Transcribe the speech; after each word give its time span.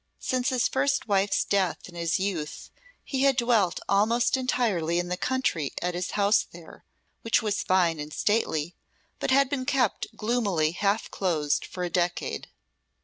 Since 0.17 0.49
his 0.49 0.67
first 0.67 1.07
wife's 1.07 1.43
death 1.45 1.87
in 1.87 1.93
his 1.93 2.17
youth, 2.19 2.71
he 3.03 3.21
had 3.21 3.37
dwelt 3.37 3.79
almost 3.87 4.35
entirely 4.35 4.97
in 4.97 5.09
the 5.09 5.15
country 5.15 5.73
at 5.79 5.93
his 5.93 6.09
house 6.17 6.41
there, 6.41 6.83
which 7.21 7.43
was 7.43 7.61
fine 7.61 7.99
and 7.99 8.11
stately, 8.11 8.73
but 9.19 9.29
had 9.29 9.47
been 9.47 9.63
kept 9.63 10.17
gloomily 10.17 10.71
half 10.71 11.11
closed 11.11 11.63
for 11.67 11.83
a 11.83 11.89
decade. 11.91 12.47